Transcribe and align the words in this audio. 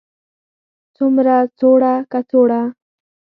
څومره, 0.95 1.35
څوړه، 1.59 1.93
کڅوړه 2.11 2.61